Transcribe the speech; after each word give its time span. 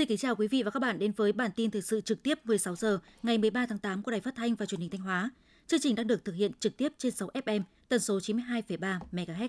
Xin 0.00 0.08
kính 0.08 0.18
chào 0.18 0.36
quý 0.36 0.48
vị 0.48 0.62
và 0.62 0.70
các 0.70 0.80
bạn 0.80 0.98
đến 0.98 1.12
với 1.16 1.32
bản 1.32 1.50
tin 1.56 1.70
thời 1.70 1.82
sự 1.82 2.00
trực 2.00 2.22
tiếp 2.22 2.46
16 2.46 2.76
giờ 2.76 2.98
ngày 3.22 3.38
13 3.38 3.66
tháng 3.66 3.78
8 3.78 4.02
của 4.02 4.10
Đài 4.10 4.20
Phát 4.20 4.34
thanh 4.36 4.54
và 4.54 4.66
Truyền 4.66 4.80
hình 4.80 4.90
Thanh 4.90 5.00
Hóa. 5.00 5.30
Chương 5.66 5.80
trình 5.80 5.94
đang 5.94 6.06
được 6.06 6.24
thực 6.24 6.34
hiện 6.34 6.52
trực 6.60 6.76
tiếp 6.76 6.92
trên 6.98 7.12
6 7.12 7.28
FM, 7.34 7.62
tần 7.88 8.00
số 8.00 8.18
92,3 8.18 8.98
MHz. 9.12 9.48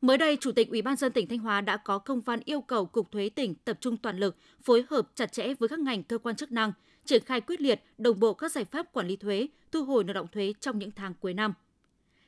Mới 0.00 0.18
đây, 0.18 0.36
Chủ 0.40 0.52
tịch 0.52 0.70
Ủy 0.70 0.82
ban 0.82 0.96
dân 0.96 1.12
tỉnh 1.12 1.28
Thanh 1.28 1.38
Hóa 1.38 1.60
đã 1.60 1.76
có 1.76 1.98
công 1.98 2.20
văn 2.20 2.40
yêu 2.44 2.60
cầu 2.60 2.86
Cục 2.86 3.12
Thuế 3.12 3.28
tỉnh 3.28 3.54
tập 3.54 3.78
trung 3.80 3.96
toàn 3.96 4.18
lực, 4.18 4.36
phối 4.62 4.84
hợp 4.90 5.08
chặt 5.14 5.32
chẽ 5.32 5.54
với 5.54 5.68
các 5.68 5.78
ngành 5.78 6.02
cơ 6.02 6.18
quan 6.18 6.36
chức 6.36 6.52
năng, 6.52 6.72
triển 7.04 7.24
khai 7.24 7.40
quyết 7.40 7.60
liệt, 7.60 7.82
đồng 7.98 8.20
bộ 8.20 8.34
các 8.34 8.52
giải 8.52 8.64
pháp 8.64 8.92
quản 8.92 9.06
lý 9.06 9.16
thuế, 9.16 9.48
thu 9.72 9.84
hồi 9.84 10.04
nợ 10.04 10.12
động 10.12 10.28
thuế 10.32 10.52
trong 10.60 10.78
những 10.78 10.90
tháng 10.90 11.14
cuối 11.14 11.34
năm. 11.34 11.54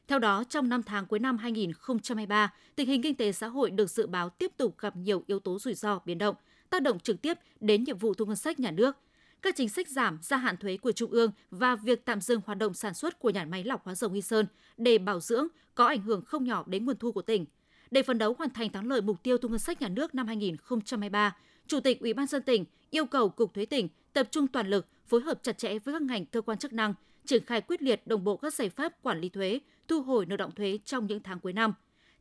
Theo 0.09 0.19
đó, 0.19 0.45
trong 0.45 0.69
5 0.69 0.83
tháng 0.83 1.07
cuối 1.07 1.19
năm 1.19 1.39
2023, 1.39 2.53
tình 2.77 2.89
hình 2.89 3.03
kinh 3.03 3.15
tế 3.15 3.33
xã 3.33 3.49
hội 3.49 3.71
được 3.71 3.91
dự 3.91 4.07
báo 4.07 4.31
tiếp 4.31 4.53
tục 4.57 4.79
gặp 4.79 4.97
nhiều 4.97 5.25
yếu 5.27 5.39
tố 5.39 5.59
rủi 5.59 5.75
ro 5.75 6.01
biến 6.05 6.19
động, 6.19 6.37
tác 6.71 6.83
động 6.83 7.01
trực 7.01 7.23
tiếp 7.23 7.39
đến 7.61 7.85
nhiệm 7.85 7.99
vụ 7.99 8.15
thu 8.15 8.25
ngân 8.25 8.37
sách 8.37 8.61
nhà 8.61 8.71
nước. 8.71 8.97
Các 9.43 9.57
chính 9.57 9.69
sách 9.69 9.89
giảm 9.89 10.19
gia 10.23 10.37
hạn 10.37 10.57
thuế 10.57 10.77
của 10.77 10.93
Trung 10.93 11.11
ương 11.11 11.31
và 11.51 11.77
việc 11.77 12.05
tạm 12.05 12.21
dừng 12.21 12.41
hoạt 12.47 12.59
động 12.59 12.75
sản 12.75 12.95
xuất 12.95 13.19
của 13.19 13.31
nhà 13.31 13.45
máy 13.45 13.65
lọc 13.65 13.85
hóa 13.85 13.95
dầu 13.95 14.11
Nghi 14.11 14.23
Sơn 14.23 14.47
để 14.77 14.99
bảo 14.99 15.21
dưỡng 15.21 15.49
có 15.75 15.87
ảnh 15.87 16.03
hưởng 16.03 16.23
không 16.23 16.45
nhỏ 16.45 16.65
đến 16.67 16.85
nguồn 16.85 16.97
thu 16.97 17.13
của 17.13 17.23
tỉnh. 17.23 17.47
Để 17.91 18.03
phấn 18.03 18.19
đấu 18.19 18.35
hoàn 18.39 18.51
thành 18.51 18.73
thắng 18.73 18.89
lợi 18.89 19.01
mục 19.01 19.23
tiêu 19.23 19.39
thu 19.39 19.49
ngân 19.49 19.59
sách 19.59 19.83
nhà 19.83 19.89
nước 19.89 20.15
năm 20.15 20.27
2023, 20.27 21.37
Chủ 21.67 21.81
tịch 21.81 22.01
Ủy 22.01 22.15
ban 22.15 22.27
dân 22.27 22.43
tỉnh 22.43 22.65
yêu 22.91 23.07
cầu 23.07 23.29
Cục 23.29 23.55
Thuế 23.55 23.67
tỉnh 23.67 23.89
tập 24.13 24.29
trung 24.31 24.47
toàn 24.47 24.71
lực, 24.71 24.87
phối 25.07 25.21
hợp 25.21 25.43
chặt 25.43 25.59
chẽ 25.59 25.79
với 25.79 25.95
các 25.95 26.03
ngành 26.03 26.27
cơ 26.27 26.41
quan 26.41 26.59
chức 26.59 26.73
năng, 26.73 26.95
triển 27.25 27.45
khai 27.45 27.61
quyết 27.61 27.83
liệt 27.83 28.07
đồng 28.07 28.25
bộ 28.25 28.37
các 28.37 28.55
giải 28.55 28.69
pháp 28.69 29.03
quản 29.03 29.21
lý 29.21 29.29
thuế, 29.29 29.61
thu 29.89 30.03
hồi 30.03 30.27
nợ 30.27 30.37
động 30.37 30.53
thuế 30.53 30.79
trong 30.85 31.07
những 31.07 31.23
tháng 31.23 31.41
cuối 31.41 31.53
năm. 31.53 31.75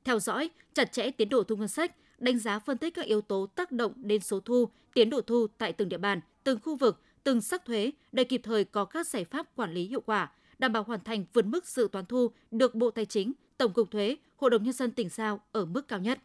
Theo 0.04 0.20
dõi 0.20 0.50
chặt 0.74 0.92
chẽ 0.92 1.12
tiến 1.12 1.30
độ 1.30 1.44
thu 1.44 1.56
ngân 1.56 1.68
sách, 1.68 1.96
đánh 2.24 2.40
giá 2.40 2.60
phân 2.60 2.78
tích 2.78 2.94
các 2.94 3.06
yếu 3.06 3.22
tố 3.22 3.46
tác 3.56 3.72
động 3.72 3.94
đến 3.96 4.22
số 4.22 4.40
thu, 4.40 4.70
tiến 4.94 5.10
độ 5.10 5.22
thu 5.22 5.48
tại 5.58 5.74
từng 5.74 5.90
địa 5.90 5.98
bàn, 5.98 6.22
từng 6.44 6.60
khu 6.64 6.76
vực, 6.76 7.02
từng 7.24 7.42
sắc 7.42 7.66
thuế 7.66 7.92
để 8.12 8.24
kịp 8.24 8.42
thời 8.44 8.66
có 8.66 8.86
các 8.86 9.08
giải 9.08 9.26
pháp 9.26 9.56
quản 9.56 9.74
lý 9.74 9.88
hiệu 9.88 10.02
quả, 10.06 10.32
đảm 10.60 10.74
bảo 10.74 10.84
hoàn 10.84 11.04
thành 11.04 11.26
vượt 11.34 11.46
mức 11.46 11.66
dự 11.68 11.88
toán 11.92 12.06
thu 12.06 12.32
được 12.52 12.76
Bộ 12.76 12.92
Tài 12.92 13.06
chính, 13.06 13.34
Tổng 13.58 13.74
cục 13.74 13.92
Thuế, 13.92 14.18
Hội 14.36 14.50
đồng 14.50 14.64
nhân 14.64 14.74
dân 14.74 14.92
tỉnh 14.92 15.10
giao 15.10 15.42
ở 15.52 15.66
mức 15.66 15.88
cao 15.88 16.00
nhất. 16.00 16.20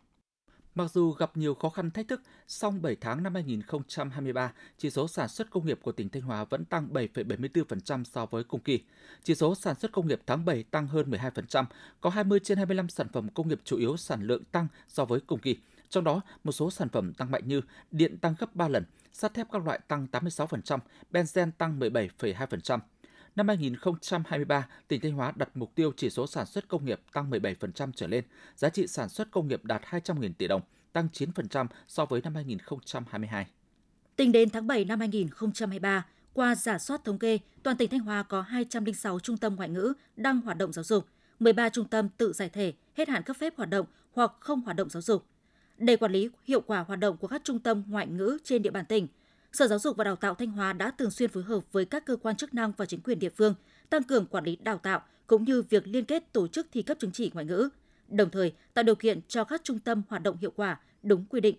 Mặc 0.74 0.90
dù 0.90 1.12
gặp 1.12 1.36
nhiều 1.36 1.54
khó 1.54 1.68
khăn 1.68 1.90
thách 1.90 2.08
thức, 2.08 2.22
song 2.46 2.82
7 2.82 2.96
tháng 3.00 3.22
năm 3.22 3.34
2023, 3.34 4.52
chỉ 4.78 4.90
số 4.90 5.08
sản 5.08 5.28
xuất 5.28 5.50
công 5.50 5.66
nghiệp 5.66 5.78
của 5.82 5.92
tỉnh 5.92 6.08
Thanh 6.08 6.22
Hóa 6.22 6.44
vẫn 6.44 6.64
tăng 6.64 6.88
7,74% 6.92 8.04
so 8.04 8.26
với 8.26 8.44
cùng 8.44 8.60
kỳ. 8.60 8.80
Chỉ 9.22 9.34
số 9.34 9.54
sản 9.54 9.74
xuất 9.74 9.92
công 9.92 10.08
nghiệp 10.08 10.20
tháng 10.26 10.44
7 10.44 10.62
tăng 10.62 10.86
hơn 10.86 11.10
12%, 11.10 11.64
có 12.00 12.10
20 12.10 12.40
trên 12.40 12.58
25 12.58 12.88
sản 12.88 13.06
phẩm 13.12 13.28
công 13.34 13.48
nghiệp 13.48 13.60
chủ 13.64 13.76
yếu 13.76 13.96
sản 13.96 14.22
lượng 14.22 14.44
tăng 14.44 14.66
so 14.88 15.04
với 15.04 15.20
cùng 15.20 15.40
kỳ. 15.40 15.56
Trong 15.90 16.04
đó, 16.04 16.20
một 16.44 16.52
số 16.52 16.70
sản 16.70 16.88
phẩm 16.88 17.14
tăng 17.14 17.30
mạnh 17.30 17.42
như 17.46 17.60
điện 17.90 18.18
tăng 18.18 18.34
gấp 18.38 18.54
3 18.54 18.68
lần, 18.68 18.84
sắt 19.12 19.34
thép 19.34 19.46
các 19.52 19.64
loại 19.64 19.80
tăng 19.88 20.06
86%, 20.12 20.78
benzen 21.12 21.50
tăng 21.58 21.80
17,2%. 21.80 22.78
Năm 23.36 23.48
2023, 23.48 24.66
tỉnh 24.88 25.00
Thanh 25.00 25.12
Hóa 25.12 25.32
đặt 25.36 25.48
mục 25.54 25.74
tiêu 25.74 25.92
chỉ 25.96 26.10
số 26.10 26.26
sản 26.26 26.46
xuất 26.46 26.68
công 26.68 26.84
nghiệp 26.84 27.00
tăng 27.12 27.30
17% 27.30 27.92
trở 27.96 28.06
lên, 28.06 28.24
giá 28.56 28.68
trị 28.68 28.86
sản 28.86 29.08
xuất 29.08 29.30
công 29.30 29.48
nghiệp 29.48 29.64
đạt 29.64 29.82
200.000 29.82 30.32
tỷ 30.38 30.48
đồng, 30.48 30.62
tăng 30.92 31.08
9% 31.12 31.66
so 31.88 32.04
với 32.04 32.20
năm 32.20 32.34
2022. 32.34 33.46
Tính 34.16 34.32
đến 34.32 34.50
tháng 34.50 34.66
7 34.66 34.84
năm 34.84 35.00
2023, 35.00 36.06
qua 36.32 36.54
giả 36.54 36.78
soát 36.78 37.04
thống 37.04 37.18
kê, 37.18 37.38
toàn 37.62 37.76
tỉnh 37.76 37.90
Thanh 37.90 38.00
Hóa 38.00 38.22
có 38.22 38.40
206 38.40 39.20
trung 39.20 39.36
tâm 39.36 39.56
ngoại 39.56 39.68
ngữ 39.68 39.92
đang 40.16 40.40
hoạt 40.40 40.58
động 40.58 40.72
giáo 40.72 40.84
dục, 40.84 41.06
13 41.40 41.68
trung 41.68 41.88
tâm 41.88 42.08
tự 42.08 42.32
giải 42.32 42.48
thể, 42.48 42.72
hết 42.96 43.08
hạn 43.08 43.22
cấp 43.22 43.36
phép 43.36 43.54
hoạt 43.56 43.70
động 43.70 43.86
hoặc 44.12 44.32
không 44.40 44.60
hoạt 44.60 44.76
động 44.76 44.90
giáo 44.90 45.02
dục. 45.02 45.24
Để 45.78 45.96
quản 45.96 46.12
lý 46.12 46.30
hiệu 46.44 46.60
quả 46.60 46.80
hoạt 46.80 47.00
động 47.00 47.16
của 47.16 47.26
các 47.26 47.40
trung 47.44 47.58
tâm 47.58 47.82
ngoại 47.88 48.06
ngữ 48.06 48.38
trên 48.44 48.62
địa 48.62 48.70
bàn 48.70 48.84
tỉnh, 48.84 49.06
Sở 49.52 49.66
Giáo 49.66 49.78
dục 49.78 49.96
và 49.96 50.04
Đào 50.04 50.16
tạo 50.16 50.34
Thanh 50.34 50.50
Hóa 50.50 50.72
đã 50.72 50.90
thường 50.90 51.10
xuyên 51.10 51.30
phối 51.30 51.42
hợp 51.42 51.72
với 51.72 51.84
các 51.84 52.04
cơ 52.06 52.16
quan 52.16 52.36
chức 52.36 52.54
năng 52.54 52.72
và 52.76 52.86
chính 52.86 53.00
quyền 53.00 53.18
địa 53.18 53.28
phương 53.28 53.54
tăng 53.90 54.02
cường 54.02 54.26
quản 54.26 54.44
lý 54.44 54.56
đào 54.56 54.78
tạo 54.78 55.02
cũng 55.26 55.44
như 55.44 55.62
việc 55.62 55.86
liên 55.86 56.04
kết 56.04 56.32
tổ 56.32 56.48
chức 56.48 56.66
thi 56.72 56.82
cấp 56.82 56.96
chứng 57.00 57.12
chỉ 57.12 57.30
ngoại 57.34 57.46
ngữ, 57.46 57.68
đồng 58.08 58.30
thời 58.30 58.52
tạo 58.74 58.82
điều 58.82 58.94
kiện 58.94 59.20
cho 59.28 59.44
các 59.44 59.60
trung 59.64 59.78
tâm 59.78 60.02
hoạt 60.08 60.22
động 60.22 60.36
hiệu 60.36 60.52
quả 60.56 60.80
đúng 61.02 61.24
quy 61.24 61.40
định 61.40 61.56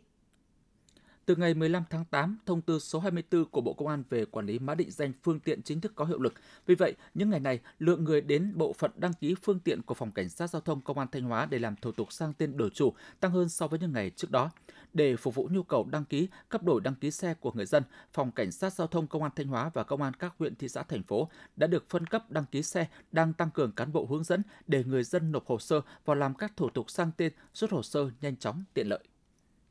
từ 1.30 1.36
ngày 1.36 1.54
15 1.54 1.84
tháng 1.90 2.06
8, 2.06 2.38
thông 2.46 2.62
tư 2.62 2.80
số 2.80 3.00
24 3.00 3.46
của 3.46 3.62
Bộ 3.62 3.74
Công 3.74 3.88
an 3.88 4.04
về 4.10 4.26
quản 4.26 4.46
lý 4.46 4.60
mã 4.60 4.76
định 4.76 4.92
danh 4.92 5.14
phương 5.24 5.40
tiện 5.40 5.62
chính 5.62 5.82
thức 5.82 5.92
có 5.96 6.06
hiệu 6.06 6.20
lực. 6.20 6.34
Vì 6.66 6.76
vậy, 6.76 6.96
những 7.14 7.30
ngày 7.30 7.40
này, 7.40 7.60
lượng 7.80 8.04
người 8.04 8.22
đến 8.22 8.52
bộ 8.56 8.74
phận 8.74 8.92
đăng 8.96 9.14
ký 9.14 9.36
phương 9.44 9.60
tiện 9.60 9.82
của 9.82 9.94
Phòng 9.94 10.12
Cảnh 10.12 10.30
sát 10.30 10.50
Giao 10.50 10.62
thông 10.62 10.82
Công 10.82 11.00
an 11.00 11.08
Thanh 11.12 11.24
Hóa 11.24 11.46
để 11.46 11.60
làm 11.60 11.76
thủ 11.76 11.92
tục 11.92 12.12
sang 12.12 12.34
tên 12.34 12.58
đổi 12.58 12.70
chủ 12.70 12.94
tăng 13.20 13.32
hơn 13.32 13.50
so 13.50 13.68
với 13.68 13.80
những 13.80 13.94
ngày 13.94 14.10
trước 14.10 14.32
đó. 14.32 14.52
Để 14.94 15.16
phục 15.16 15.36
vụ 15.36 15.50
nhu 15.52 15.64
cầu 15.64 15.88
đăng 15.92 16.06
ký, 16.06 16.28
cấp 16.50 16.64
đổi 16.64 16.82
đăng 16.82 16.96
ký 16.96 17.12
xe 17.12 17.34
của 17.34 17.52
người 17.52 17.66
dân, 17.66 17.84
Phòng 18.14 18.32
Cảnh 18.32 18.52
sát 18.52 18.74
Giao 18.74 18.88
thông 18.88 19.08
Công 19.08 19.24
an 19.24 19.32
Thanh 19.36 19.48
Hóa 19.48 19.70
và 19.74 19.84
Công 19.84 20.02
an 20.02 20.14
các 20.14 20.34
huyện, 20.40 20.56
thị 20.56 20.68
xã, 20.68 20.84
thành 20.84 21.04
phố 21.04 21.30
đã 21.56 21.68
được 21.68 21.90
phân 21.90 22.06
cấp 22.06 22.32
đăng 22.32 22.46
ký 22.52 22.64
xe, 22.64 22.88
đang 23.12 23.34
tăng 23.34 23.50
cường 23.52 23.72
cán 23.72 23.92
bộ 23.92 24.06
hướng 24.06 24.24
dẫn 24.24 24.42
để 24.68 24.84
người 24.84 25.04
dân 25.04 25.32
nộp 25.32 25.48
hồ 25.48 25.60
sơ 25.60 25.82
và 26.06 26.16
làm 26.16 26.34
các 26.34 26.58
thủ 26.58 26.70
tục 26.70 26.90
sang 26.90 27.12
tên, 27.18 27.34
rút 27.54 27.72
hồ 27.72 27.84
sơ 27.84 28.10
nhanh 28.22 28.36
chóng, 28.36 28.64
tiện 28.74 28.88
lợi. 28.88 29.04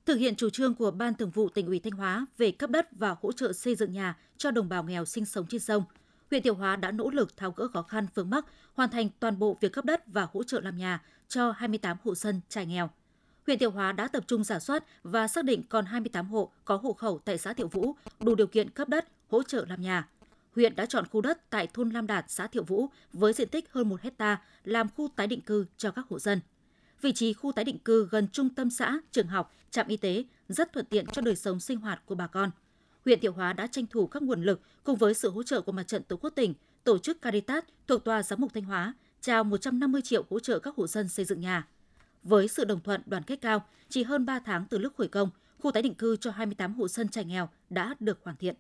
Thực 0.08 0.19
hiện 0.19 0.36
chủ 0.36 0.50
trương 0.50 0.74
của 0.74 0.91
Ban 0.91 1.14
Thường 1.14 1.30
vụ 1.30 1.48
tỉnh 1.48 1.66
ủy 1.66 1.78
Thanh 1.78 1.92
Hóa 1.92 2.26
về 2.38 2.50
cấp 2.50 2.70
đất 2.70 2.88
và 2.92 3.16
hỗ 3.22 3.32
trợ 3.32 3.52
xây 3.52 3.74
dựng 3.74 3.92
nhà 3.92 4.16
cho 4.36 4.50
đồng 4.50 4.69
bào 4.69 4.84
nghèo 4.84 5.04
sinh 5.04 5.24
sống 5.24 5.46
trên 5.46 5.60
sông, 5.60 5.84
huyện 6.30 6.42
Thiệu 6.42 6.54
Hóa 6.54 6.76
đã 6.76 6.91
nỗ 6.91 7.10
lực 7.10 7.36
tháo 7.36 7.50
gỡ 7.50 7.69
khó 7.69 7.82
khăn 7.82 8.06
vướng 8.14 8.30
mắc, 8.30 8.46
hoàn 8.74 8.91
thành 8.91 9.08
toàn 9.20 9.38
bộ 9.38 9.56
việc 9.60 9.72
cấp 9.72 9.84
đất 9.84 10.02
và 10.06 10.28
hỗ 10.32 10.42
trợ 10.42 10.60
làm 10.60 10.76
nhà 10.76 11.02
cho 11.28 11.50
28 11.50 11.96
hộ 12.04 12.14
dân 12.14 12.41
trải 12.48 12.66
nghèo. 12.66 12.91
Huyện 13.46 13.58
Thiệu 13.58 13.70
Hóa 13.70 13.92
đã 13.92 14.08
tập 14.08 14.24
trung 14.26 14.44
giả 14.44 14.58
soát 14.58 14.84
và 15.02 15.28
xác 15.28 15.44
định 15.44 15.62
còn 15.69 15.84
28 15.84 16.28
hộ 16.28 16.52
có 16.64 16.76
hộ 16.76 16.92
khẩu 16.92 17.19
tại 17.19 17.38
xã 17.38 17.52
Thiệu 17.52 17.69
Vũ 17.69 17.94
đủ 18.20 18.34
điều 18.34 18.46
kiện 18.46 18.70
cấp 18.70 18.88
đất, 18.88 19.08
hỗ 19.30 19.42
trợ 19.42 19.64
làm 19.69 19.82
nhà. 19.82 20.08
Huyện 20.54 20.76
đã 20.76 20.86
chọn 20.86 21.06
khu 21.06 21.20
đất 21.20 21.50
tại 21.50 21.69
thôn 21.75 21.90
Lam 21.90 22.06
Đạt, 22.06 22.25
xã 22.28 22.46
Thiệu 22.46 22.64
Vũ 22.64 22.86
với 23.12 23.32
diện 23.32 23.48
tích 23.48 23.72
hơn 23.72 23.88
1 23.88 24.00
hecta 24.00 24.42
làm 24.64 24.88
khu 24.96 25.08
tái 25.16 25.26
định 25.26 25.40
cư 25.40 25.66
cho 25.76 25.90
các 25.90 26.04
hộ 26.08 26.19
dân 26.19 26.40
vị 27.00 27.12
trí 27.12 27.32
khu 27.32 27.53
tái 27.53 27.64
định 27.64 27.78
cư 27.78 28.09
gần 28.10 28.28
trung 28.32 28.48
tâm 28.48 28.70
xã, 28.70 28.98
trường 29.12 29.26
học, 29.26 29.54
trạm 29.70 29.88
y 29.88 29.97
tế 29.97 30.25
rất 30.48 30.72
thuận 30.72 30.86
tiện 30.86 31.06
cho 31.06 31.22
đời 31.22 31.36
sống 31.36 31.60
sinh 31.60 31.78
hoạt 31.78 32.06
của 32.06 32.14
bà 32.14 32.26
con. 32.26 32.50
Huyện 33.04 33.20
Thiệu 33.20 33.32
Hóa 33.32 33.53
đã 33.53 33.66
tranh 33.66 33.86
thủ 33.86 34.06
các 34.06 34.22
nguồn 34.22 34.42
lực 34.42 34.60
cùng 34.84 34.97
với 34.97 35.14
sự 35.14 35.31
hỗ 35.31 35.42
trợ 35.42 35.60
của 35.60 35.72
Mặt 35.72 35.82
trận 35.82 36.03
Tổ 36.03 36.16
quốc 36.16 36.31
tỉnh, 36.31 36.54
tổ 36.84 36.98
chức 36.98 37.22
Caritas 37.22 37.64
thuộc 37.87 38.04
tòa 38.04 38.22
giám 38.22 38.41
mục 38.41 38.54
Thanh 38.54 38.64
Hóa 38.64 38.94
trao 39.20 39.44
150 39.44 40.03
triệu 40.03 40.25
hỗ 40.31 40.41
trợ 40.41 40.58
các 40.58 40.75
hộ 40.76 40.87
dân 40.87 41.08
xây 41.08 41.25
dựng 41.25 41.41
nhà. 41.41 41.66
Với 42.22 42.48
sự 42.48 42.64
đồng 42.64 42.81
thuận 42.81 43.03
đoàn 43.06 43.22
kết 43.22 43.37
cao, 43.41 43.64
chỉ 43.88 44.03
hơn 44.03 44.26
3 44.26 44.38
tháng 44.38 44.64
từ 44.70 44.78
lúc 44.78 44.92
khởi 44.98 45.08
công, 45.08 45.31
khu 45.58 45.70
tái 45.70 45.82
định 45.82 45.94
cư 45.94 46.16
cho 46.16 46.31
28 46.31 46.75
hộ 46.75 46.88
dân 46.88 47.08
trải 47.08 47.25
nghèo 47.25 47.48
đã 47.70 47.94
được 48.00 48.19
hoàn 48.25 48.37
thiện. 48.37 48.54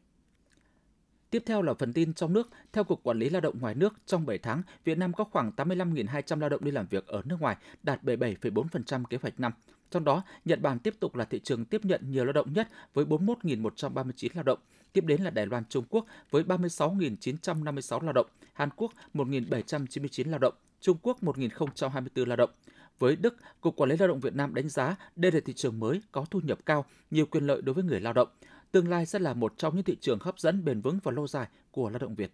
Tiếp 1.30 1.42
theo 1.46 1.62
là 1.62 1.74
phần 1.74 1.92
tin 1.92 2.14
trong 2.14 2.32
nước. 2.32 2.48
Theo 2.72 2.84
Cục 2.84 3.02
Quản 3.02 3.18
lý 3.18 3.30
Lao 3.30 3.40
động 3.40 3.58
ngoài 3.60 3.74
nước, 3.74 3.94
trong 4.06 4.26
7 4.26 4.38
tháng, 4.38 4.62
Việt 4.84 4.98
Nam 4.98 5.12
có 5.12 5.24
khoảng 5.24 5.52
85.200 5.56 6.40
lao 6.40 6.48
động 6.48 6.64
đi 6.64 6.70
làm 6.70 6.86
việc 6.86 7.06
ở 7.06 7.22
nước 7.24 7.36
ngoài, 7.40 7.56
đạt 7.82 8.02
77,4% 8.04 9.04
kế 9.04 9.18
hoạch 9.22 9.40
năm. 9.40 9.52
Trong 9.90 10.04
đó, 10.04 10.22
Nhật 10.44 10.60
Bản 10.60 10.78
tiếp 10.78 10.94
tục 11.00 11.16
là 11.16 11.24
thị 11.24 11.40
trường 11.44 11.64
tiếp 11.64 11.84
nhận 11.84 12.10
nhiều 12.10 12.24
lao 12.24 12.32
động 12.32 12.52
nhất 12.52 12.68
với 12.94 13.04
41.139 13.04 14.28
lao 14.34 14.44
động. 14.44 14.58
Tiếp 14.92 15.04
đến 15.04 15.22
là 15.22 15.30
Đài 15.30 15.46
Loan 15.46 15.64
Trung 15.68 15.84
Quốc 15.90 16.06
với 16.30 16.42
36.956 16.42 18.02
lao 18.02 18.12
động, 18.12 18.26
Hàn 18.52 18.68
Quốc 18.76 18.92
1.799 19.14 20.30
lao 20.30 20.38
động, 20.38 20.54
Trung 20.80 20.96
Quốc 21.02 21.22
1.024 21.22 22.26
lao 22.26 22.36
động. 22.36 22.50
Với 22.98 23.16
Đức, 23.16 23.36
Cục 23.60 23.76
Quản 23.76 23.90
lý 23.90 23.96
Lao 23.96 24.08
động 24.08 24.20
Việt 24.20 24.34
Nam 24.34 24.54
đánh 24.54 24.68
giá 24.68 24.96
đây 25.16 25.32
là 25.32 25.40
thị 25.44 25.52
trường 25.52 25.80
mới 25.80 26.02
có 26.12 26.24
thu 26.30 26.40
nhập 26.44 26.58
cao, 26.66 26.84
nhiều 27.10 27.26
quyền 27.26 27.46
lợi 27.46 27.62
đối 27.62 27.74
với 27.74 27.84
người 27.84 28.00
lao 28.00 28.12
động 28.12 28.28
tương 28.72 28.88
lai 28.88 29.06
sẽ 29.06 29.18
là 29.18 29.34
một 29.34 29.54
trong 29.56 29.74
những 29.74 29.84
thị 29.84 29.96
trường 30.00 30.18
hấp 30.20 30.38
dẫn 30.38 30.64
bền 30.64 30.80
vững 30.80 30.98
và 31.02 31.12
lâu 31.12 31.26
dài 31.26 31.48
của 31.70 31.90
lao 31.90 31.98
động 31.98 32.14
Việt. 32.14 32.32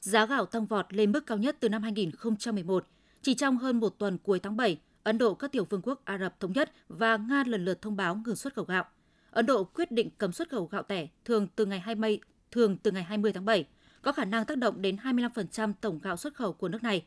Giá 0.00 0.26
gạo 0.26 0.46
tăng 0.46 0.66
vọt 0.66 0.92
lên 0.92 1.12
mức 1.12 1.26
cao 1.26 1.38
nhất 1.38 1.56
từ 1.60 1.68
năm 1.68 1.82
2011. 1.82 2.86
Chỉ 3.22 3.34
trong 3.34 3.58
hơn 3.58 3.80
một 3.80 3.98
tuần 3.98 4.18
cuối 4.18 4.38
tháng 4.38 4.56
7, 4.56 4.80
Ấn 5.02 5.18
Độ, 5.18 5.34
các 5.34 5.52
tiểu 5.52 5.64
vương 5.64 5.82
quốc 5.82 6.04
Ả 6.04 6.18
Rập 6.18 6.40
Thống 6.40 6.52
Nhất 6.52 6.72
và 6.88 7.16
Nga 7.16 7.44
lần 7.46 7.64
lượt 7.64 7.82
thông 7.82 7.96
báo 7.96 8.14
ngừng 8.14 8.36
xuất 8.36 8.54
khẩu 8.54 8.64
gạo. 8.64 8.84
Ấn 9.30 9.46
Độ 9.46 9.64
quyết 9.64 9.92
định 9.92 10.10
cấm 10.18 10.32
xuất 10.32 10.50
khẩu 10.50 10.66
gạo 10.66 10.82
tẻ 10.82 11.08
thường 11.24 11.46
từ 11.56 11.66
ngày 11.66 11.80
20 11.80 12.20
thường 12.50 12.76
từ 12.76 12.90
ngày 12.90 13.02
20 13.02 13.32
tháng 13.32 13.44
7, 13.44 13.66
có 14.02 14.12
khả 14.12 14.24
năng 14.24 14.44
tác 14.44 14.58
động 14.58 14.82
đến 14.82 14.96
25% 14.96 15.72
tổng 15.80 15.98
gạo 16.02 16.16
xuất 16.16 16.34
khẩu 16.34 16.52
của 16.52 16.68
nước 16.68 16.82
này. 16.82 17.04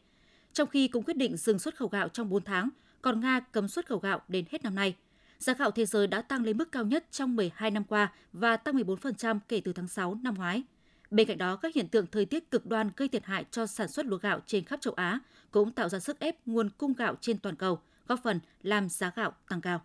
Trong 0.54 0.70
khi 0.70 0.88
cũng 0.88 1.04
quyết 1.04 1.18
định 1.18 1.38
dừng 1.38 1.60
xuất 1.60 1.76
khẩu 1.76 1.88
gạo 1.88 2.10
trong 2.10 2.30
4 2.30 2.44
tháng, 2.44 2.70
còn 3.02 3.20
Nga 3.20 3.40
cấm 3.40 3.68
xuất 3.68 3.86
khẩu 3.88 4.00
gạo 4.00 4.22
đến 4.28 4.46
hết 4.52 4.64
năm 4.64 4.76
nay. 4.76 4.96
Giá 5.40 5.54
gạo 5.54 5.72
thế 5.72 5.86
giới 5.86 6.08
đã 6.08 6.22
tăng 6.22 6.44
lên 6.44 6.58
mức 6.58 6.72
cao 6.72 6.86
nhất 6.86 7.06
trong 7.12 7.36
12 7.36 7.72
năm 7.72 7.84
qua 7.84 8.14
và 8.34 8.58
tăng 8.58 8.76
14% 8.76 9.40
kể 9.48 9.62
từ 9.66 9.74
tháng 9.74 9.88
6 9.88 10.16
năm 10.16 10.36
ngoái. 10.36 10.64
Bên 11.12 11.28
cạnh 11.28 11.38
đó, 11.38 11.56
các 11.56 11.76
hiện 11.76 11.88
tượng 11.88 12.08
thời 12.08 12.26
tiết 12.26 12.52
cực 12.52 12.66
đoan 12.66 12.92
gây 12.98 13.08
thiệt 13.08 13.26
hại 13.26 13.46
cho 13.52 13.66
sản 13.66 13.88
xuất 13.88 14.06
lúa 14.06 14.18
gạo 14.18 14.40
trên 14.46 14.64
khắp 14.64 14.82
châu 14.82 14.94
Á 14.94 15.20
cũng 15.52 15.72
tạo 15.72 15.90
ra 15.90 16.00
sức 16.00 16.20
ép 16.20 16.48
nguồn 16.48 16.70
cung 16.70 16.94
gạo 16.94 17.16
trên 17.22 17.38
toàn 17.38 17.56
cầu, 17.56 17.80
góp 18.08 18.20
phần 18.24 18.40
làm 18.64 18.90
giá 18.90 19.12
gạo 19.16 19.34
tăng 19.50 19.62
cao. 19.62 19.82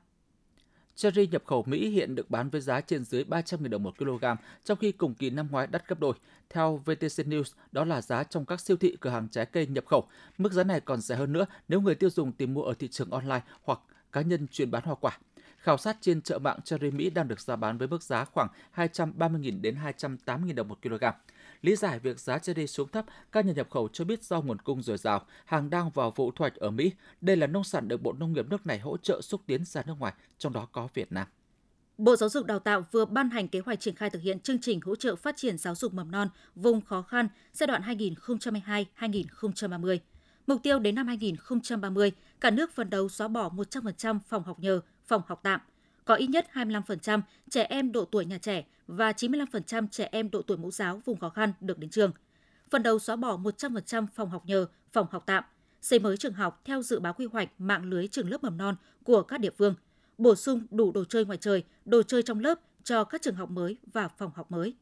Cherry 0.94 1.26
nhập 1.26 1.42
khẩu 1.46 1.64
Mỹ 1.66 1.88
hiện 1.88 2.14
được 2.14 2.30
bán 2.30 2.50
với 2.50 2.60
giá 2.60 2.80
trên 2.80 3.04
dưới 3.04 3.24
300.000 3.24 3.68
đồng 3.68 3.82
một 3.82 3.98
kg, 3.98 4.24
trong 4.64 4.78
khi 4.78 4.92
cùng 4.92 5.14
kỳ 5.14 5.30
năm 5.30 5.48
ngoái 5.50 5.66
đắt 5.66 5.88
gấp 5.88 6.00
đôi. 6.00 6.14
Theo 6.50 6.82
VTC 6.84 7.26
News, 7.26 7.52
đó 7.72 7.84
là 7.84 8.00
giá 8.02 8.24
trong 8.24 8.46
các 8.46 8.60
siêu 8.60 8.76
thị 8.76 8.96
cửa 9.00 9.10
hàng 9.10 9.28
trái 9.28 9.46
cây 9.46 9.66
nhập 9.66 9.86
khẩu. 9.86 10.08
Mức 10.38 10.52
giá 10.52 10.64
này 10.64 10.80
còn 10.80 11.00
rẻ 11.00 11.16
hơn 11.16 11.32
nữa 11.32 11.46
nếu 11.68 11.80
người 11.80 11.94
tiêu 11.94 12.10
dùng 12.10 12.32
tìm 12.32 12.54
mua 12.54 12.62
ở 12.62 12.74
thị 12.74 12.88
trường 12.88 13.10
online 13.10 13.40
hoặc 13.62 13.80
cá 14.12 14.20
nhân 14.20 14.46
chuyên 14.52 14.70
bán 14.70 14.82
hoa 14.84 14.94
quả. 14.94 15.18
Khảo 15.60 15.76
sát 15.76 15.96
trên 16.00 16.22
chợ 16.22 16.38
mạng 16.38 16.58
cherry 16.64 16.90
Mỹ 16.90 17.10
đang 17.10 17.28
được 17.28 17.40
giao 17.40 17.56
bán 17.56 17.78
với 17.78 17.88
mức 17.88 18.02
giá 18.02 18.24
khoảng 18.24 18.48
230.000 18.74 19.60
đến 19.60 19.76
280.000 19.98 20.54
đồng 20.54 20.68
một 20.68 20.78
kg. 20.82 21.04
Lý 21.62 21.76
giải 21.76 21.98
việc 21.98 22.20
giá 22.20 22.38
cherry 22.38 22.66
xuống 22.66 22.88
thấp, 22.88 23.04
các 23.32 23.46
nhà 23.46 23.52
nhập 23.52 23.70
khẩu 23.70 23.88
cho 23.92 24.04
biết 24.04 24.22
do 24.22 24.40
nguồn 24.40 24.58
cung 24.58 24.82
dồi 24.82 24.98
dào, 24.98 25.26
hàng 25.44 25.70
đang 25.70 25.90
vào 25.90 26.12
vụ 26.16 26.30
thu 26.30 26.42
hoạch 26.42 26.54
ở 26.54 26.70
Mỹ. 26.70 26.92
Đây 27.20 27.36
là 27.36 27.46
nông 27.46 27.64
sản 27.64 27.88
được 27.88 28.02
Bộ 28.02 28.12
Nông 28.12 28.32
nghiệp 28.32 28.46
nước 28.50 28.66
này 28.66 28.78
hỗ 28.78 28.96
trợ 28.96 29.20
xúc 29.20 29.40
tiến 29.46 29.64
ra 29.64 29.82
nước 29.86 29.94
ngoài, 29.98 30.12
trong 30.38 30.52
đó 30.52 30.68
có 30.72 30.88
Việt 30.94 31.12
Nam. 31.12 31.26
Bộ 31.98 32.16
Giáo 32.16 32.28
dục 32.28 32.46
Đào 32.46 32.58
tạo 32.58 32.84
vừa 32.92 33.04
ban 33.04 33.30
hành 33.30 33.48
kế 33.48 33.60
hoạch 33.60 33.80
triển 33.80 33.94
khai 33.94 34.10
thực 34.10 34.22
hiện 34.22 34.40
chương 34.40 34.60
trình 34.60 34.80
hỗ 34.80 34.96
trợ 34.96 35.16
phát 35.16 35.36
triển 35.36 35.58
giáo 35.58 35.74
dục 35.74 35.94
mầm 35.94 36.10
non 36.10 36.28
vùng 36.54 36.80
khó 36.80 37.02
khăn 37.02 37.28
giai 37.52 37.66
đoạn 37.66 37.82
2022-2030. 37.82 39.98
Mục 40.46 40.60
tiêu 40.62 40.78
đến 40.78 40.94
năm 40.94 41.06
2030, 41.06 42.12
cả 42.40 42.50
nước 42.50 42.72
phấn 42.72 42.90
đấu 42.90 43.08
xóa 43.08 43.28
bỏ 43.28 43.48
100% 43.48 44.18
phòng 44.28 44.42
học 44.42 44.60
nhờ, 44.60 44.80
phòng 45.10 45.22
học 45.26 45.40
tạm, 45.42 45.60
có 46.04 46.14
ít 46.14 46.26
nhất 46.26 46.46
25% 46.52 47.20
trẻ 47.50 47.62
em 47.62 47.92
độ 47.92 48.04
tuổi 48.04 48.24
nhà 48.24 48.38
trẻ 48.38 48.64
và 48.86 49.12
95% 49.12 49.86
trẻ 49.90 50.08
em 50.12 50.30
độ 50.30 50.42
tuổi 50.42 50.56
mẫu 50.56 50.70
giáo 50.70 51.00
vùng 51.04 51.18
khó 51.18 51.28
khăn 51.28 51.52
được 51.60 51.78
đến 51.78 51.90
trường. 51.90 52.12
Phần 52.70 52.82
đầu 52.82 52.98
xóa 52.98 53.16
bỏ 53.16 53.36
100% 53.36 54.06
phòng 54.14 54.30
học 54.30 54.46
nhờ, 54.46 54.66
phòng 54.92 55.06
học 55.10 55.22
tạm, 55.26 55.44
xây 55.80 55.98
mới 55.98 56.16
trường 56.16 56.32
học 56.32 56.60
theo 56.64 56.82
dự 56.82 57.00
báo 57.00 57.12
quy 57.12 57.26
hoạch 57.26 57.48
mạng 57.58 57.84
lưới 57.84 58.08
trường 58.08 58.30
lớp 58.30 58.42
mầm 58.42 58.56
non 58.56 58.76
của 59.04 59.22
các 59.22 59.40
địa 59.40 59.50
phương, 59.58 59.74
bổ 60.18 60.34
sung 60.34 60.66
đủ 60.70 60.92
đồ 60.92 61.04
chơi 61.04 61.24
ngoài 61.24 61.38
trời, 61.38 61.64
đồ 61.84 62.02
chơi 62.02 62.22
trong 62.22 62.40
lớp 62.40 62.60
cho 62.84 63.04
các 63.04 63.22
trường 63.22 63.34
học 63.34 63.50
mới 63.50 63.76
và 63.92 64.08
phòng 64.08 64.30
học 64.34 64.50
mới. 64.50 64.74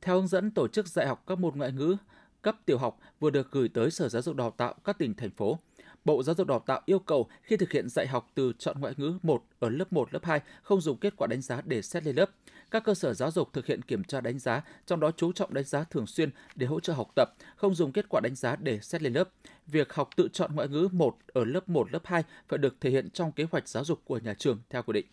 Theo 0.00 0.14
hướng 0.14 0.28
dẫn 0.28 0.50
tổ 0.50 0.68
chức 0.68 0.88
dạy 0.88 1.06
học 1.06 1.24
các 1.26 1.38
môn 1.38 1.54
ngoại 1.56 1.72
ngữ 1.72 1.96
cấp 2.42 2.56
tiểu 2.66 2.78
học 2.78 2.98
vừa 3.20 3.30
được 3.30 3.50
gửi 3.50 3.68
tới 3.68 3.90
Sở 3.90 4.08
Giáo 4.08 4.22
dục 4.22 4.36
Đào 4.36 4.50
tạo 4.50 4.74
các 4.84 4.98
tỉnh 4.98 5.14
thành 5.14 5.30
phố, 5.30 5.58
Bộ 6.04 6.22
Giáo 6.22 6.34
dục 6.34 6.46
Đào 6.46 6.62
tạo 6.66 6.82
yêu 6.86 6.98
cầu 6.98 7.28
khi 7.42 7.56
thực 7.56 7.72
hiện 7.72 7.88
dạy 7.88 8.06
học 8.06 8.30
từ 8.34 8.52
chọn 8.58 8.80
ngoại 8.80 8.94
ngữ 8.96 9.18
1 9.22 9.44
ở 9.58 9.68
lớp 9.68 9.92
1, 9.92 10.12
lớp 10.12 10.24
2 10.24 10.40
không 10.62 10.80
dùng 10.80 10.96
kết 10.96 11.14
quả 11.16 11.26
đánh 11.26 11.40
giá 11.40 11.60
để 11.64 11.82
xét 11.82 12.04
lên 12.04 12.16
lớp. 12.16 12.30
Các 12.70 12.84
cơ 12.84 12.94
sở 12.94 13.14
giáo 13.14 13.30
dục 13.30 13.52
thực 13.52 13.66
hiện 13.66 13.82
kiểm 13.82 14.04
tra 14.04 14.20
đánh 14.20 14.38
giá, 14.38 14.62
trong 14.86 15.00
đó 15.00 15.10
chú 15.16 15.32
trọng 15.32 15.54
đánh 15.54 15.64
giá 15.64 15.84
thường 15.84 16.06
xuyên 16.06 16.30
để 16.54 16.66
hỗ 16.66 16.80
trợ 16.80 16.92
học 16.92 17.10
tập, 17.16 17.28
không 17.56 17.74
dùng 17.74 17.92
kết 17.92 18.08
quả 18.08 18.20
đánh 18.20 18.34
giá 18.34 18.56
để 18.56 18.78
xét 18.82 19.02
lên 19.02 19.12
lớp. 19.12 19.28
Việc 19.66 19.92
học 19.92 20.10
tự 20.16 20.28
chọn 20.32 20.54
ngoại 20.54 20.68
ngữ 20.68 20.88
1 20.92 21.16
ở 21.26 21.44
lớp 21.44 21.68
1, 21.68 21.92
lớp 21.92 22.02
2 22.04 22.22
phải 22.48 22.58
được 22.58 22.76
thể 22.80 22.90
hiện 22.90 23.10
trong 23.10 23.32
kế 23.32 23.46
hoạch 23.50 23.68
giáo 23.68 23.84
dục 23.84 24.00
của 24.04 24.18
nhà 24.18 24.34
trường 24.34 24.58
theo 24.70 24.82
quy 24.82 24.92
định. 24.92 25.06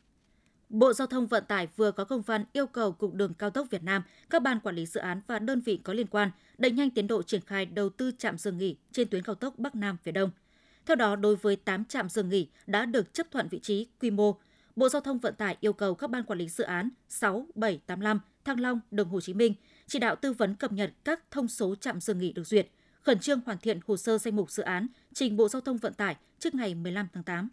Bộ 0.69 0.93
Giao 0.93 1.07
thông 1.07 1.27
Vận 1.27 1.43
tải 1.47 1.67
vừa 1.75 1.91
có 1.91 2.05
công 2.05 2.21
văn 2.21 2.45
yêu 2.53 2.67
cầu 2.67 2.91
Cục 2.91 3.13
Đường 3.13 3.33
Cao 3.33 3.49
tốc 3.49 3.67
Việt 3.69 3.83
Nam, 3.83 4.03
các 4.29 4.41
ban 4.41 4.59
quản 4.59 4.75
lý 4.75 4.85
dự 4.85 4.99
án 4.99 5.21
và 5.27 5.39
đơn 5.39 5.61
vị 5.61 5.79
có 5.83 5.93
liên 5.93 6.07
quan 6.07 6.31
đẩy 6.57 6.71
nhanh 6.71 6.89
tiến 6.89 7.07
độ 7.07 7.23
triển 7.23 7.41
khai 7.41 7.65
đầu 7.65 7.89
tư 7.89 8.11
trạm 8.17 8.37
dừng 8.37 8.57
nghỉ 8.57 8.75
trên 8.91 9.07
tuyến 9.07 9.23
cao 9.23 9.35
tốc 9.35 9.59
Bắc 9.59 9.75
Nam 9.75 9.97
phía 10.03 10.11
Đông– 10.11 10.29
theo 10.85 10.95
đó, 10.95 11.15
đối 11.15 11.35
với 11.35 11.55
8 11.55 11.85
trạm 11.85 12.09
dừng 12.09 12.29
nghỉ 12.29 12.47
đã 12.67 12.85
được 12.85 13.13
chấp 13.13 13.31
thuận 13.31 13.47
vị 13.47 13.59
trí, 13.59 13.87
quy 13.99 14.11
mô, 14.11 14.37
Bộ 14.75 14.89
Giao 14.89 15.01
thông 15.01 15.19
Vận 15.19 15.35
tải 15.35 15.57
yêu 15.59 15.73
cầu 15.73 15.95
các 15.95 16.09
ban 16.09 16.23
quản 16.23 16.39
lý 16.39 16.49
dự 16.49 16.63
án 16.63 16.89
6, 17.09 17.47
7, 17.55 17.79
85, 17.85 18.19
Thăng 18.45 18.59
Long, 18.59 18.79
Đường 18.91 19.09
Hồ 19.09 19.21
Chí 19.21 19.33
Minh 19.33 19.53
chỉ 19.87 19.99
đạo 19.99 20.15
tư 20.15 20.33
vấn 20.33 20.55
cập 20.55 20.71
nhật 20.71 20.93
các 21.03 21.31
thông 21.31 21.47
số 21.47 21.75
trạm 21.75 22.01
dừng 22.01 22.17
nghỉ 22.17 22.33
được 22.33 22.47
duyệt, 22.47 22.67
khẩn 23.01 23.19
trương 23.19 23.41
hoàn 23.45 23.57
thiện 23.57 23.79
hồ 23.87 23.97
sơ 23.97 24.17
danh 24.17 24.35
mục 24.35 24.51
dự 24.51 24.63
án 24.63 24.87
trình 25.13 25.37
Bộ 25.37 25.49
Giao 25.49 25.61
thông 25.61 25.77
Vận 25.77 25.93
tải 25.93 26.15
trước 26.39 26.55
ngày 26.55 26.75
15 26.75 27.07
tháng 27.13 27.23
8. 27.23 27.49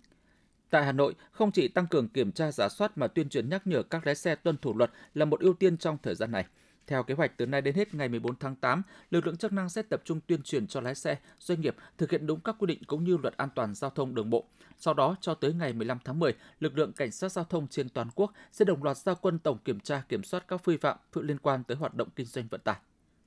Tại 0.71 0.85
Hà 0.85 0.93
Nội, 0.93 1.15
không 1.31 1.53
chỉ 1.53 1.69
tăng 1.69 1.87
cường 1.87 2.09
kiểm 2.09 2.33
tra 2.33 2.53
giả 2.53 2.69
soát 2.69 2.99
mà 2.99 3.07
tuyên 3.07 3.29
truyền 3.29 3.49
nhắc 3.49 3.67
nhở 3.67 3.83
các 3.83 4.07
lái 4.07 4.15
xe 4.15 4.35
tuân 4.35 4.57
thủ 4.57 4.75
luật 4.77 4.91
là 5.15 5.25
một 5.25 5.41
ưu 5.41 5.55
tiên 5.55 5.77
trong 5.77 5.99
thời 6.03 6.15
gian 6.15 6.31
này. 6.31 6.45
Theo 6.87 7.03
kế 7.03 7.15
hoạch, 7.15 7.37
từ 7.37 7.47
nay 7.47 7.61
đến 7.61 7.75
hết 7.75 7.95
ngày 7.95 8.09
14 8.09 8.37
tháng 8.37 8.57
8, 8.57 8.83
lực 9.11 9.27
lượng 9.27 9.37
chức 9.37 9.53
năng 9.53 9.69
sẽ 9.69 9.83
tập 9.83 10.03
trung 10.05 10.21
tuyên 10.27 10.43
truyền 10.43 10.67
cho 10.67 10.81
lái 10.81 10.95
xe, 10.95 11.19
doanh 11.39 11.61
nghiệp 11.61 11.77
thực 11.99 12.11
hiện 12.11 12.27
đúng 12.27 12.41
các 12.41 12.57
quy 12.59 12.67
định 12.67 12.85
cũng 12.87 13.05
như 13.05 13.17
luật 13.17 13.37
an 13.37 13.49
toàn 13.55 13.75
giao 13.75 13.91
thông 13.91 14.15
đường 14.15 14.31
bộ. 14.31 14.45
Sau 14.79 14.95
đó, 14.95 15.17
cho 15.21 15.35
tới 15.35 15.53
ngày 15.53 15.73
15 15.73 15.99
tháng 16.05 16.19
10, 16.19 16.35
lực 16.61 16.79
lượng 16.79 16.93
cảnh 16.93 17.11
sát 17.11 17.33
giao 17.33 17.45
thông 17.45 17.69
trên 17.69 17.89
toàn 17.89 18.09
quốc 18.15 18.33
sẽ 18.53 18.65
đồng 18.65 18.83
loạt 18.83 18.97
gia 18.97 19.15
quân 19.15 19.39
tổng 19.39 19.59
kiểm 19.65 19.81
tra 19.81 20.03
kiểm 20.09 20.23
soát 20.23 20.49
các 20.49 20.65
vi 20.65 20.77
phạm 20.77 20.97
phụ 21.13 21.23
liên 21.23 21.39
quan 21.39 21.65
tới 21.65 21.77
hoạt 21.77 21.95
động 21.95 22.09
kinh 22.17 22.27
doanh 22.27 22.49
vận 22.49 22.61
tải. 22.61 22.77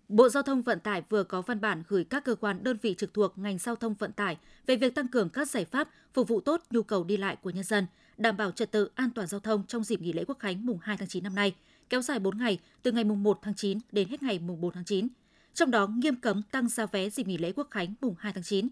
Bộ 0.09 0.29
Giao 0.29 0.43
thông 0.43 0.61
Vận 0.61 0.79
tải 0.79 1.03
vừa 1.09 1.23
có 1.23 1.41
văn 1.41 1.61
bản 1.61 1.83
gửi 1.87 2.03
các 2.03 2.25
cơ 2.25 2.35
quan 2.35 2.63
đơn 2.63 2.77
vị 2.81 2.95
trực 2.97 3.13
thuộc 3.13 3.37
ngành 3.37 3.57
giao 3.57 3.75
thông 3.75 3.93
vận 3.93 4.11
tải 4.11 4.37
về 4.67 4.75
việc 4.75 4.95
tăng 4.95 5.07
cường 5.07 5.29
các 5.29 5.49
giải 5.49 5.65
pháp 5.65 5.89
phục 6.13 6.27
vụ 6.27 6.41
tốt 6.41 6.61
nhu 6.69 6.83
cầu 6.83 7.03
đi 7.03 7.17
lại 7.17 7.35
của 7.35 7.49
nhân 7.49 7.63
dân, 7.63 7.87
đảm 8.17 8.37
bảo 8.37 8.51
trật 8.51 8.71
tự 8.71 8.89
an 8.95 9.09
toàn 9.15 9.27
giao 9.27 9.39
thông 9.39 9.63
trong 9.67 9.83
dịp 9.83 10.01
nghỉ 10.01 10.13
lễ 10.13 10.25
Quốc 10.27 10.39
khánh 10.39 10.65
mùng 10.65 10.79
2 10.81 10.97
tháng 10.97 11.07
9 11.07 11.23
năm 11.23 11.35
nay, 11.35 11.55
kéo 11.89 12.01
dài 12.01 12.19
4 12.19 12.37
ngày 12.37 12.59
từ 12.83 12.91
ngày 12.91 13.03
mùng 13.03 13.23
1 13.23 13.39
tháng 13.41 13.55
9 13.55 13.79
đến 13.91 14.09
hết 14.09 14.23
ngày 14.23 14.39
mùng 14.39 14.61
4 14.61 14.73
tháng 14.73 14.85
9. 14.85 15.07
Trong 15.53 15.71
đó 15.71 15.87
nghiêm 15.87 16.15
cấm 16.15 16.41
tăng 16.43 16.69
giá 16.69 16.85
vé 16.85 17.09
dịp 17.09 17.27
nghỉ 17.27 17.37
lễ 17.37 17.51
Quốc 17.51 17.67
khánh 17.71 17.93
mùng 18.01 18.15
2 18.19 18.33
tháng 18.33 18.43
9. 18.43 18.67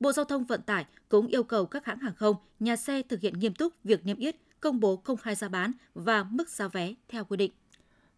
Bộ 0.00 0.12
Giao 0.12 0.24
thông 0.24 0.44
Vận 0.44 0.62
tải 0.62 0.86
cũng 1.08 1.26
yêu 1.26 1.42
cầu 1.42 1.66
các 1.66 1.84
hãng 1.84 1.98
hàng 1.98 2.14
không, 2.14 2.36
nhà 2.60 2.76
xe 2.76 3.02
thực 3.02 3.20
hiện 3.20 3.38
nghiêm 3.38 3.54
túc 3.54 3.72
việc 3.84 4.06
niêm 4.06 4.16
yết, 4.16 4.36
công 4.60 4.80
bố 4.80 4.96
công 4.96 5.16
khai 5.16 5.34
giá 5.34 5.48
bán 5.48 5.72
và 5.94 6.24
mức 6.24 6.48
giá 6.48 6.68
vé 6.68 6.94
theo 7.08 7.24
quy 7.24 7.36
định. 7.36 7.52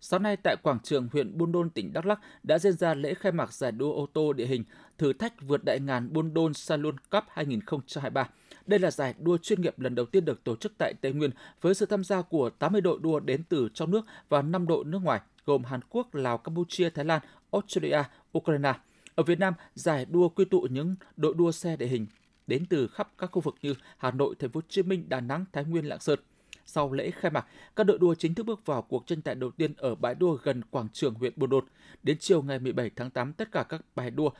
Sáng 0.03 0.23
nay 0.23 0.37
tại 0.37 0.57
quảng 0.63 0.79
trường 0.83 1.09
huyện 1.13 1.39
Buôn 1.39 1.53
Đôn, 1.53 1.71
tỉnh 1.71 1.93
Đắk 1.93 2.07
Lắk 2.07 2.21
đã 2.43 2.59
diễn 2.59 2.73
ra 2.73 2.95
lễ 2.95 3.15
khai 3.15 3.33
mạc 3.33 3.53
giải 3.53 3.73
đua 3.73 3.93
ô 3.93 4.07
tô 4.13 4.33
địa 4.33 4.47
hình 4.47 4.65
thử 4.99 5.13
thách 5.13 5.43
vượt 5.43 5.65
đại 5.65 5.81
ngàn 5.81 6.13
Buôn 6.13 6.35
Đôn 6.35 6.55
Salon 6.55 6.99
Cup 7.11 7.25
2023. 7.29 8.29
Đây 8.67 8.79
là 8.79 8.91
giải 8.91 9.15
đua 9.19 9.39
chuyên 9.39 9.61
nghiệp 9.61 9.79
lần 9.79 9.95
đầu 9.95 10.07
tiên 10.07 10.25
được 10.25 10.45
tổ 10.45 10.57
chức 10.57 10.73
tại 10.79 10.95
Tây 11.01 11.13
Nguyên 11.13 11.31
với 11.61 11.75
sự 11.75 11.87
tham 11.87 12.05
gia 12.05 12.23
của 12.23 12.51
80 12.51 12.81
đội 12.81 12.99
đua 13.03 13.21
đến 13.21 13.43
từ 13.49 13.69
trong 13.75 13.91
nước 13.91 14.07
và 14.29 14.43
5 14.43 14.67
đội 14.67 14.85
nước 14.85 14.99
ngoài 15.03 15.21
gồm 15.47 15.65
Hàn 15.65 15.81
Quốc, 15.91 16.15
Lào, 16.15 16.39
Campuchia, 16.39 16.91
Thái 16.91 17.05
Lan, 17.05 17.23
Australia, 17.53 18.03
Ukraine. 18.39 18.73
Ở 19.15 19.23
Việt 19.23 19.39
Nam, 19.39 19.55
giải 19.75 20.07
đua 20.11 20.29
quy 20.29 20.45
tụ 20.45 20.61
những 20.61 20.97
đội 21.17 21.35
đua 21.35 21.53
xe 21.53 21.77
địa 21.77 21.87
hình 21.87 22.07
đến 22.47 22.67
từ 22.67 22.89
khắp 22.89 23.11
các 23.19 23.31
khu 23.33 23.41
vực 23.41 23.55
như 23.63 23.75
Hà 23.97 24.11
Nội, 24.11 24.35
Thành 24.39 24.51
phố 24.51 24.59
Hồ 24.59 24.67
Chí 24.69 24.83
Minh, 24.83 25.09
Đà 25.09 25.21
Nẵng, 25.21 25.45
Thái 25.53 25.65
Nguyên, 25.65 25.85
Lạng 25.85 26.01
Sơn. 26.01 26.19
Sau 26.67 26.93
lễ 26.93 27.11
khai 27.11 27.31
mạc, 27.31 27.47
các 27.77 27.85
đội 27.85 27.99
đua 27.99 28.15
chính 28.15 28.35
thức 28.35 28.43
bước 28.43 28.67
vào 28.67 28.83
cuộc 28.83 29.07
tranh 29.07 29.23
tài 29.23 29.35
đầu 29.35 29.51
tiên 29.51 29.75
ở 29.77 29.95
bãi 29.95 30.15
đua 30.15 30.39
gần 30.43 30.63
quảng 30.71 30.89
trường 30.93 31.15
huyện 31.15 31.33
Buôn 31.37 31.51
Đôn. 31.51 31.65
Đến 32.03 32.17
chiều 32.21 32.43
ngày 32.43 32.59
17 32.59 32.91
tháng 32.97 33.11
8, 33.11 33.33
tất 33.33 33.53
cả 33.53 33.63
các 33.63 33.81
bài 33.95 34.11
đua 34.11 34.31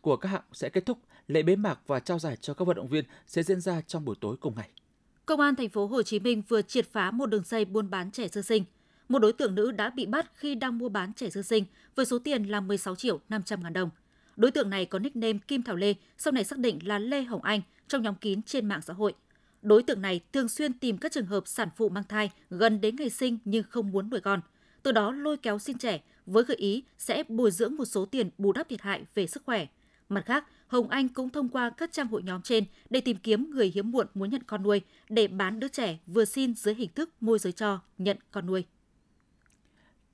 của 0.00 0.16
các 0.16 0.28
hạng 0.28 0.42
sẽ 0.52 0.68
kết 0.68 0.86
thúc. 0.86 0.98
Lễ 1.28 1.42
bế 1.42 1.56
mạc 1.56 1.80
và 1.86 2.00
trao 2.00 2.18
giải 2.18 2.36
cho 2.36 2.54
các 2.54 2.64
vận 2.64 2.76
động 2.76 2.88
viên 2.88 3.04
sẽ 3.26 3.42
diễn 3.42 3.60
ra 3.60 3.80
trong 3.80 4.04
buổi 4.04 4.16
tối 4.20 4.36
cùng 4.40 4.54
ngày. 4.56 4.68
Công 5.26 5.40
an 5.40 5.56
thành 5.56 5.68
phố 5.68 5.86
Hồ 5.86 6.02
Chí 6.02 6.20
Minh 6.20 6.42
vừa 6.48 6.62
triệt 6.62 6.86
phá 6.92 7.10
một 7.10 7.26
đường 7.26 7.42
dây 7.44 7.64
buôn 7.64 7.90
bán 7.90 8.10
trẻ 8.10 8.28
sơ 8.28 8.42
sinh. 8.42 8.64
Một 9.08 9.18
đối 9.18 9.32
tượng 9.32 9.54
nữ 9.54 9.72
đã 9.72 9.90
bị 9.90 10.06
bắt 10.06 10.30
khi 10.34 10.54
đang 10.54 10.78
mua 10.78 10.88
bán 10.88 11.12
trẻ 11.12 11.30
sơ 11.30 11.42
sinh 11.42 11.64
với 11.94 12.06
số 12.06 12.18
tiền 12.18 12.44
là 12.44 12.60
16 12.60 12.96
triệu 12.96 13.20
500 13.28 13.62
ngàn 13.62 13.72
đồng. 13.72 13.90
Đối 14.36 14.50
tượng 14.50 14.70
này 14.70 14.86
có 14.86 14.98
nickname 14.98 15.38
Kim 15.48 15.62
Thảo 15.62 15.76
Lê, 15.76 15.94
sau 16.18 16.32
này 16.32 16.44
xác 16.44 16.58
định 16.58 16.78
là 16.88 16.98
Lê 16.98 17.22
Hồng 17.22 17.42
Anh 17.42 17.60
trong 17.88 18.02
nhóm 18.02 18.14
kín 18.14 18.42
trên 18.42 18.66
mạng 18.66 18.82
xã 18.82 18.92
hội. 18.94 19.14
Đối 19.64 19.82
tượng 19.82 20.02
này 20.02 20.20
thường 20.32 20.48
xuyên 20.48 20.72
tìm 20.72 20.98
các 20.98 21.12
trường 21.12 21.26
hợp 21.26 21.42
sản 21.46 21.68
phụ 21.76 21.88
mang 21.88 22.04
thai 22.04 22.30
gần 22.50 22.80
đến 22.80 22.96
ngày 22.96 23.10
sinh 23.10 23.38
nhưng 23.44 23.64
không 23.70 23.90
muốn 23.90 24.10
nuôi 24.10 24.20
con. 24.20 24.40
Từ 24.82 24.92
đó 24.92 25.12
lôi 25.12 25.36
kéo 25.36 25.58
xin 25.58 25.78
trẻ 25.78 26.00
với 26.26 26.44
gợi 26.44 26.56
ý 26.56 26.84
sẽ 26.98 27.22
bồi 27.28 27.50
dưỡng 27.50 27.76
một 27.76 27.84
số 27.84 28.04
tiền 28.04 28.30
bù 28.38 28.52
đắp 28.52 28.68
thiệt 28.68 28.80
hại 28.80 29.04
về 29.14 29.26
sức 29.26 29.42
khỏe. 29.46 29.66
Mặt 30.08 30.26
khác, 30.26 30.44
Hồng 30.66 30.88
Anh 30.88 31.08
cũng 31.08 31.30
thông 31.30 31.48
qua 31.48 31.70
các 31.70 31.92
trang 31.92 32.06
hội 32.06 32.22
nhóm 32.22 32.42
trên 32.42 32.64
để 32.90 33.00
tìm 33.00 33.16
kiếm 33.16 33.50
người 33.50 33.72
hiếm 33.74 33.90
muộn 33.90 34.06
muốn 34.14 34.30
nhận 34.30 34.42
con 34.42 34.62
nuôi 34.62 34.80
để 35.08 35.28
bán 35.28 35.60
đứa 35.60 35.68
trẻ 35.68 35.98
vừa 36.06 36.24
xin 36.24 36.54
dưới 36.54 36.74
hình 36.74 36.90
thức 36.94 37.10
môi 37.20 37.38
giới 37.38 37.52
cho 37.52 37.80
nhận 37.98 38.16
con 38.30 38.46
nuôi. 38.46 38.64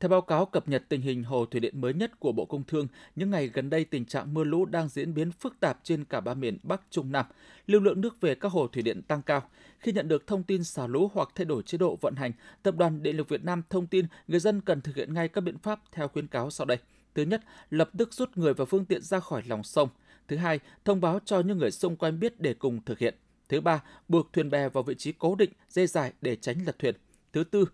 Theo 0.01 0.09
báo 0.09 0.21
cáo 0.21 0.47
cập 0.47 0.69
nhật 0.69 0.85
tình 0.89 1.01
hình 1.01 1.25
hồ 1.25 1.47
thủy 1.47 1.61
điện 1.61 1.81
mới 1.81 1.95
nhất 1.95 2.21
của 2.21 2.33
Bộ 2.33 2.45
Công 2.45 2.65
Thương, 2.65 2.87
những 3.17 3.31
ngày 3.31 3.49
gần 3.49 3.71
đây 3.71 3.85
tình 3.85 4.05
trạng 4.05 4.35
mưa 4.35 4.45
lũ 4.45 4.65
đang 4.65 4.89
diễn 4.89 5.15
biến 5.15 5.33
phức 5.33 5.61
tạp 5.61 5.81
trên 5.83 6.05
cả 6.05 6.21
ba 6.21 6.35
miền 6.35 6.59
Bắc 6.63 6.81
Trung 6.91 7.13
Nam. 7.13 7.27
Lưu 7.67 7.81
lượng 7.81 8.01
nước 8.01 8.21
về 8.21 8.35
các 8.35 8.53
hồ 8.53 8.67
thủy 8.67 8.83
điện 8.83 9.03
tăng 9.03 9.23
cao. 9.23 9.43
Khi 9.79 9.93
nhận 9.93 10.09
được 10.09 10.27
thông 10.27 10.43
tin 10.43 10.65
xả 10.65 10.87
lũ 10.87 11.11
hoặc 11.15 11.29
thay 11.35 11.45
đổi 11.45 11.63
chế 11.63 11.79
độ 11.79 11.99
vận 12.01 12.15
hành, 12.15 12.33
Tập 12.63 12.77
đoàn 12.77 13.03
Điện 13.03 13.17
lực 13.17 13.29
Việt 13.29 13.45
Nam 13.45 13.63
thông 13.71 13.87
tin 13.87 14.07
người 14.29 14.41
dân 14.41 14.61
cần 14.61 14.81
thực 14.81 14.97
hiện 14.97 15.15
ngay 15.15 15.29
các 15.29 15.41
biện 15.41 15.59
pháp 15.59 15.81
theo 15.93 16.09
khuyến 16.09 16.27
cáo 16.27 16.51
sau 16.51 16.65
đây. 16.65 16.79
Thứ 17.15 17.23
nhất, 17.23 17.43
lập 17.71 17.91
tức 17.99 18.15
rút 18.15 18.37
người 18.37 18.55
và 18.55 18.65
phương 18.65 18.85
tiện 18.85 19.03
ra 19.03 19.21
khỏi 19.21 19.43
lòng 19.47 19.63
sông. 19.63 19.89
Thứ 20.29 20.37
hai, 20.37 20.61
thông 20.85 21.01
báo 21.01 21.21
cho 21.25 21.41
những 21.41 21.59
người 21.59 21.71
xung 21.71 21.97
quanh 21.97 22.21
biết 22.21 22.41
để 22.41 22.55
cùng 22.55 22.81
thực 22.87 22.99
hiện. 22.99 23.15
Thứ 23.49 23.61
ba, 23.61 23.83
buộc 24.09 24.33
thuyền 24.33 24.51
bè 24.51 24.69
vào 24.69 24.83
vị 24.83 24.95
trí 24.95 25.13
cố 25.13 25.35
định, 25.35 25.51
dây 25.69 25.87
dài 25.87 26.13
để 26.21 26.37
tránh 26.37 26.67
lật 26.67 26.79
thuyền. 26.79 26.95
Thứ 27.33 27.45
tư, 27.45 27.65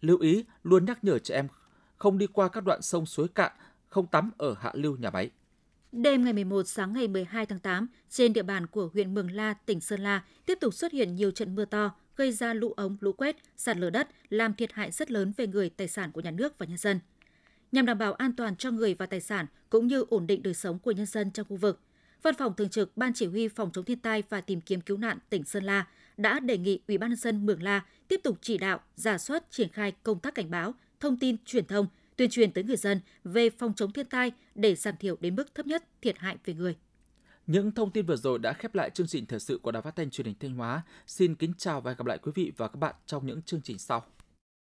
lưu, 0.00 0.18
ý 0.18 0.44
luôn 0.62 0.84
nhắc 0.84 1.04
nhở 1.04 1.18
trẻ 1.18 1.34
em 1.34 1.48
không 1.96 2.18
đi 2.18 2.26
qua 2.26 2.48
các 2.48 2.64
đoạn 2.64 2.82
sông 2.82 3.06
suối 3.06 3.28
cạn, 3.28 3.52
không 3.88 4.06
tắm 4.06 4.30
ở 4.38 4.54
hạ 4.60 4.70
lưu 4.74 4.96
nhà 4.96 5.10
máy. 5.10 5.30
Đêm 5.92 6.24
ngày 6.24 6.32
11 6.32 6.68
sáng 6.68 6.92
ngày 6.92 7.08
12 7.08 7.46
tháng 7.46 7.58
8, 7.58 7.86
trên 8.10 8.32
địa 8.32 8.42
bàn 8.42 8.66
của 8.66 8.90
huyện 8.92 9.14
Mường 9.14 9.30
La, 9.30 9.54
tỉnh 9.54 9.80
Sơn 9.80 10.00
La 10.00 10.24
tiếp 10.46 10.58
tục 10.60 10.74
xuất 10.74 10.92
hiện 10.92 11.14
nhiều 11.14 11.30
trận 11.30 11.54
mưa 11.54 11.64
to, 11.64 11.94
gây 12.16 12.32
ra 12.32 12.54
lũ 12.54 12.72
ống, 12.76 12.96
lũ 13.00 13.12
quét, 13.12 13.36
sạt 13.56 13.76
lở 13.76 13.90
đất, 13.90 14.08
làm 14.28 14.54
thiệt 14.54 14.72
hại 14.72 14.90
rất 14.90 15.10
lớn 15.10 15.32
về 15.36 15.46
người, 15.46 15.70
tài 15.70 15.88
sản 15.88 16.12
của 16.12 16.20
nhà 16.20 16.30
nước 16.30 16.58
và 16.58 16.66
nhân 16.66 16.78
dân 16.78 17.00
nhằm 17.72 17.86
đảm 17.86 17.98
bảo 17.98 18.12
an 18.12 18.32
toàn 18.36 18.56
cho 18.56 18.70
người 18.70 18.94
và 18.94 19.06
tài 19.06 19.20
sản 19.20 19.46
cũng 19.70 19.86
như 19.86 20.04
ổn 20.08 20.26
định 20.26 20.42
đời 20.42 20.54
sống 20.54 20.78
của 20.78 20.90
nhân 20.90 21.06
dân 21.06 21.30
trong 21.30 21.46
khu 21.48 21.56
vực. 21.56 21.80
Văn 22.22 22.34
phòng 22.38 22.54
Thường 22.56 22.68
trực 22.68 22.96
Ban 22.96 23.12
Chỉ 23.12 23.26
huy 23.26 23.48
Phòng 23.48 23.70
chống 23.72 23.84
thiên 23.84 23.98
tai 23.98 24.22
và 24.28 24.40
tìm 24.40 24.60
kiếm 24.60 24.80
cứu 24.80 24.96
nạn 24.96 25.18
tỉnh 25.30 25.44
Sơn 25.44 25.64
La 25.64 25.86
đã 26.16 26.40
đề 26.40 26.58
nghị 26.58 26.80
Ủy 26.88 26.98
ban 26.98 27.10
nhân 27.10 27.16
dân 27.16 27.46
Mường 27.46 27.62
La 27.62 27.84
tiếp 28.08 28.20
tục 28.24 28.38
chỉ 28.40 28.58
đạo, 28.58 28.80
giả 28.94 29.18
soát 29.18 29.44
triển 29.50 29.68
khai 29.68 29.92
công 30.02 30.20
tác 30.20 30.34
cảnh 30.34 30.50
báo, 30.50 30.74
thông 31.00 31.18
tin 31.18 31.36
truyền 31.44 31.66
thông, 31.66 31.86
tuyên 32.16 32.30
truyền 32.30 32.52
tới 32.52 32.64
người 32.64 32.76
dân 32.76 33.00
về 33.24 33.50
phòng 33.50 33.74
chống 33.76 33.92
thiên 33.92 34.06
tai 34.06 34.32
để 34.54 34.74
giảm 34.74 34.96
thiểu 34.96 35.16
đến 35.20 35.36
mức 35.36 35.54
thấp 35.54 35.66
nhất 35.66 35.84
thiệt 36.02 36.18
hại 36.18 36.36
về 36.44 36.54
người. 36.54 36.76
Những 37.46 37.72
thông 37.72 37.90
tin 37.90 38.06
vừa 38.06 38.16
rồi 38.16 38.38
đã 38.38 38.52
khép 38.52 38.74
lại 38.74 38.90
chương 38.90 39.06
trình 39.06 39.26
thời 39.26 39.40
sự 39.40 39.58
của 39.62 39.72
Đài 39.72 39.82
Phát 39.82 39.96
thanh 39.96 40.10
Truyền 40.10 40.26
hình 40.26 40.36
Thanh 40.40 40.54
Hóa. 40.54 40.82
Xin 41.06 41.34
kính 41.34 41.52
chào 41.58 41.80
và 41.80 41.90
hẹn 41.90 41.98
gặp 41.98 42.06
lại 42.06 42.18
quý 42.22 42.32
vị 42.34 42.52
và 42.56 42.68
các 42.68 42.76
bạn 42.76 42.94
trong 43.06 43.26
những 43.26 43.42
chương 43.42 43.62
trình 43.62 43.78
sau. 43.78 44.04